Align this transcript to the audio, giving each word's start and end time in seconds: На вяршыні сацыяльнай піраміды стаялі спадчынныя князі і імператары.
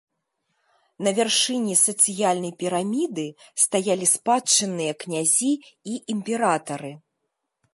На 1.07 1.11
вяршыні 1.17 1.75
сацыяльнай 1.81 2.53
піраміды 2.63 3.25
стаялі 3.65 4.05
спадчынныя 4.15 4.93
князі 5.05 5.51
і 5.93 5.99
імператары. 6.15 6.91